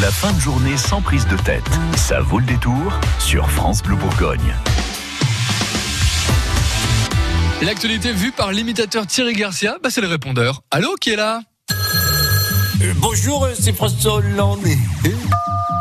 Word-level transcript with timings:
La 0.00 0.10
fin 0.10 0.32
de 0.32 0.40
journée 0.40 0.78
sans 0.78 1.02
prise 1.02 1.26
de 1.26 1.36
tête. 1.36 1.68
Ça 1.94 2.20
vaut 2.20 2.38
le 2.38 2.46
détour 2.46 2.98
sur 3.18 3.50
France 3.50 3.82
Bleu 3.82 3.96
Bourgogne. 3.96 4.54
L'actualité 7.60 8.12
vue 8.12 8.32
par 8.32 8.50
l'imitateur 8.50 9.06
Thierry 9.06 9.34
Garcia, 9.34 9.76
bah 9.82 9.90
c'est 9.90 10.00
le 10.00 10.06
répondeur. 10.06 10.62
Allô, 10.70 10.94
qui 10.98 11.10
est 11.10 11.16
là? 11.16 11.42
Euh, 12.80 12.94
bonjour, 12.96 13.46
c'est 13.52 13.74
François 13.74 14.14
Hollande. 14.14 14.64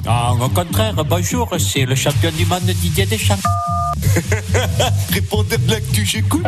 Ah, 0.05 0.33
au 0.33 0.49
contraire, 0.49 1.05
bonjour, 1.05 1.55
c'est 1.57 1.85
le 1.85 1.95
champion 1.95 2.31
du 2.31 2.45
monde 2.45 2.63
Didier 2.63 3.05
Deschamps. 3.05 3.35
Répondez 5.13 5.57
de 5.59 5.71
l'actu, 5.71 6.05
j'écoute. 6.05 6.45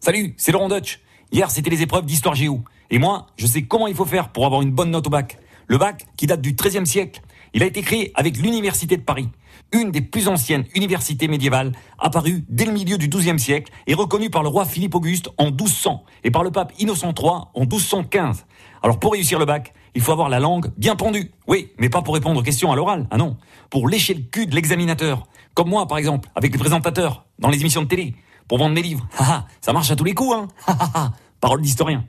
Salut, 0.00 0.34
c'est 0.36 0.50
Laurent 0.50 0.68
Dutch. 0.68 0.98
Hier, 1.30 1.48
c'était 1.48 1.70
les 1.70 1.82
épreuves 1.82 2.06
d'histoire 2.06 2.34
géo. 2.34 2.64
Et 2.90 2.98
moi, 2.98 3.28
je 3.36 3.46
sais 3.46 3.62
comment 3.62 3.86
il 3.86 3.94
faut 3.94 4.06
faire 4.06 4.30
pour 4.30 4.46
avoir 4.46 4.62
une 4.62 4.72
bonne 4.72 4.90
note 4.90 5.06
au 5.06 5.10
bac. 5.10 5.38
Le 5.68 5.76
bac, 5.76 6.06
qui 6.16 6.26
date 6.26 6.40
du 6.40 6.54
XIIIe 6.54 6.86
siècle, 6.86 7.20
il 7.52 7.62
a 7.62 7.66
été 7.66 7.82
créé 7.82 8.10
avec 8.14 8.38
l'Université 8.38 8.96
de 8.96 9.02
Paris, 9.02 9.28
une 9.72 9.90
des 9.90 10.00
plus 10.00 10.28
anciennes 10.28 10.64
universités 10.74 11.28
médiévales, 11.28 11.72
apparue 11.98 12.44
dès 12.48 12.64
le 12.64 12.72
milieu 12.72 12.96
du 12.96 13.08
XIIe 13.08 13.38
siècle 13.38 13.70
et 13.86 13.92
reconnue 13.92 14.30
par 14.30 14.42
le 14.42 14.48
roi 14.48 14.64
Philippe 14.64 14.94
Auguste 14.94 15.28
en 15.36 15.50
1200 15.50 16.04
et 16.24 16.30
par 16.30 16.42
le 16.42 16.50
pape 16.50 16.72
Innocent 16.78 17.12
III 17.18 17.30
en 17.54 17.60
1215. 17.60 18.46
Alors 18.82 18.98
pour 18.98 19.12
réussir 19.12 19.38
le 19.38 19.44
bac, 19.44 19.74
il 19.94 20.00
faut 20.00 20.12
avoir 20.12 20.30
la 20.30 20.40
langue 20.40 20.70
bien 20.78 20.96
pendue. 20.96 21.32
Oui, 21.46 21.70
mais 21.78 21.90
pas 21.90 22.00
pour 22.00 22.14
répondre 22.14 22.40
aux 22.40 22.42
questions 22.42 22.72
à 22.72 22.76
l'oral, 22.76 23.06
ah 23.10 23.18
non. 23.18 23.36
Pour 23.68 23.88
lécher 23.88 24.14
le 24.14 24.22
cul 24.22 24.46
de 24.46 24.54
l'examinateur. 24.54 25.26
Comme 25.52 25.68
moi, 25.68 25.86
par 25.86 25.98
exemple, 25.98 26.30
avec 26.34 26.52
les 26.52 26.58
présentateurs, 26.58 27.26
dans 27.38 27.50
les 27.50 27.60
émissions 27.60 27.82
de 27.82 27.88
télé, 27.88 28.14
pour 28.46 28.56
vendre 28.58 28.74
mes 28.74 28.82
livres. 28.82 29.06
Haha, 29.18 29.46
ça 29.60 29.72
marche 29.72 29.90
à 29.90 29.96
tous 29.96 30.04
les 30.04 30.14
coups, 30.14 30.34
hein. 30.34 31.12
Parole 31.40 31.60
d'historien. 31.60 32.04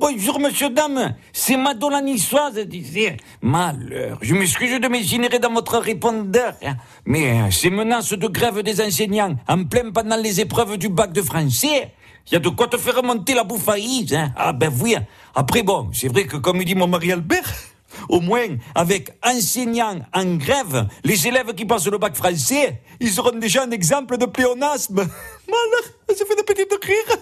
Bonjour, 0.00 0.38
monsieur, 0.38 0.70
dame. 0.70 1.16
C'est 1.32 1.56
Madonna 1.56 2.00
Niçoise, 2.00 2.58
disait. 2.66 3.16
Malheur. 3.42 4.18
Je 4.22 4.34
m'excuse 4.34 4.78
de 4.80 4.86
m'ingénierer 4.88 5.38
dans 5.40 5.52
votre 5.52 5.78
répondeur. 5.78 6.54
hein. 6.64 6.76
Mais 7.04 7.30
euh, 7.32 7.50
ces 7.50 7.70
menaces 7.70 8.12
de 8.12 8.28
grève 8.28 8.62
des 8.62 8.80
enseignants, 8.80 9.34
en 9.48 9.64
plein 9.64 9.90
pendant 9.90 10.16
les 10.16 10.40
épreuves 10.40 10.76
du 10.78 10.88
bac 10.88 11.12
de 11.12 11.22
français, 11.22 11.92
il 12.28 12.34
y 12.34 12.36
a 12.36 12.38
de 12.38 12.48
quoi 12.48 12.68
te 12.68 12.76
faire 12.76 12.96
remonter 12.96 13.34
la 13.34 13.42
bouffaïse, 13.44 14.14
hein. 14.14 14.32
Ah, 14.36 14.52
ben 14.52 14.72
oui. 14.80 14.94
Après, 15.34 15.62
bon, 15.62 15.90
c'est 15.92 16.08
vrai 16.08 16.26
que 16.26 16.36
comme 16.36 16.62
dit 16.62 16.74
mon 16.76 16.86
mari 16.86 17.10
Albert, 17.10 17.52
au 18.08 18.20
moins, 18.20 18.46
avec 18.76 19.10
enseignants 19.24 19.98
en 20.14 20.36
grève, 20.36 20.86
les 21.04 21.26
élèves 21.26 21.54
qui 21.54 21.64
passent 21.64 21.88
le 21.88 21.98
bac 21.98 22.14
français, 22.14 22.82
ils 23.00 23.10
seront 23.10 23.36
déjà 23.36 23.64
un 23.64 23.70
exemple 23.72 24.16
de 24.16 24.26
pléonasme. 24.26 24.96
Malheur, 25.48 25.84
ça 26.16 26.24
fait 26.24 26.36
de 26.36 26.42
petites 26.42 26.84
rires. 26.84 27.18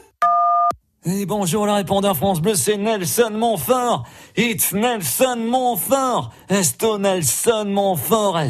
Et 1.08 1.24
bonjour, 1.24 1.66
le 1.66 1.72
répondeur 1.72 2.16
France 2.16 2.40
Bleu, 2.40 2.56
c'est 2.56 2.76
Nelson 2.76 3.30
Montfort. 3.30 4.02
It's 4.36 4.72
Nelson 4.72 5.36
Montfort. 5.36 6.32
Esto 6.48 6.98
Nelson 6.98 7.66
Montfort. 7.68 8.40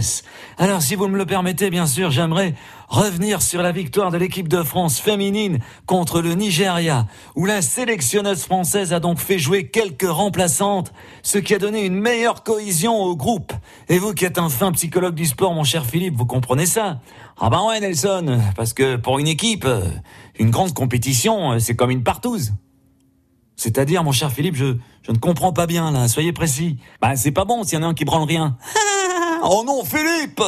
Alors, 0.57 0.81
si 0.81 0.95
vous 0.95 1.07
me 1.07 1.19
le 1.19 1.27
permettez, 1.27 1.69
bien 1.69 1.87
sûr, 1.87 2.11
j'aimerais 2.11 2.55
revenir 2.89 3.43
sur 3.43 3.63
la 3.63 3.73
victoire 3.73 4.11
de 4.11 4.19
l'équipe 4.19 4.49
de 4.49 4.63
France 4.63 4.99
féminine 4.99 5.59
contre 5.87 6.21
le 6.21 6.35
Nigeria, 6.35 7.07
où 7.35 7.47
la 7.47 7.63
sélectionneuse 7.63 8.43
française 8.45 8.93
a 8.93 9.01
donc 9.01 9.19
fait 9.19 9.39
jouer 9.39 9.69
quelques 9.69 10.09
remplaçantes, 10.09 10.93
ce 11.23 11.39
qui 11.39 11.55
a 11.55 11.59
donné 11.59 11.85
une 11.85 11.99
meilleure 11.99 12.43
cohésion 12.43 12.97
au 12.97 13.17
groupe. 13.17 13.53
Et 13.89 13.99
vous 13.99 14.15
qui 14.15 14.25
êtes 14.25 14.39
un 14.39 14.49
fin 14.49 14.73
psychologue 14.73 15.15
du 15.15 15.27
sport, 15.27 15.55
mon 15.55 15.65
cher 15.65 15.85
Philippe, 15.85 16.17
vous 16.17 16.27
comprenez 16.27 16.67
ça? 16.67 17.01
Ah 17.39 17.51
ben 17.51 17.63
ouais, 17.67 17.81
Nelson, 17.81 18.41
parce 18.57 18.73
que 18.73 18.97
pour 18.97 19.19
une 19.19 19.29
équipe, 19.29 19.65
euh, 19.67 19.89
une 20.39 20.51
grande 20.51 20.73
compétition, 20.73 21.53
euh, 21.53 21.59
c'est 21.59 21.77
comme 21.77 21.91
une 21.91 22.03
partouze. 22.03 22.53
C'est-à-dire, 23.57 24.05
mon 24.05 24.13
cher 24.13 24.31
Philippe, 24.31 24.55
je, 24.55 24.77
je 25.03 25.13
ne 25.13 25.17
comprends 25.17 25.53
pas 25.53 25.67
bien, 25.67 25.91
là. 25.91 26.09
Soyez 26.09 26.33
précis. 26.33 26.79
Bah, 27.01 27.17
c'est 27.17 27.33
pas 27.33 27.45
bon 27.45 27.65
s'il 27.65 27.79
y 27.79 27.83
en 27.83 27.85
a 27.85 27.89
un 27.89 27.95
qui 27.95 28.05
branle 28.05 28.25
rien. 28.25 28.57
oh 29.43 29.65
non, 29.67 29.85
Philippe 29.85 30.43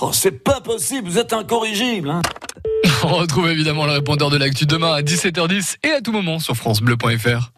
Oh, 0.00 0.10
c'est 0.12 0.42
pas 0.42 0.60
possible, 0.60 1.08
vous 1.08 1.18
êtes 1.18 1.32
incorrigible, 1.32 2.10
hein. 2.10 2.22
On 3.02 3.14
retrouve 3.16 3.48
évidemment 3.48 3.86
le 3.86 3.92
répondeur 3.92 4.30
de 4.30 4.36
l'actu 4.36 4.66
demain 4.66 4.92
à 4.92 5.02
17h10 5.02 5.76
et 5.82 5.90
à 5.90 6.00
tout 6.00 6.12
moment 6.12 6.38
sur 6.38 6.54
FranceBleu.fr. 6.54 7.52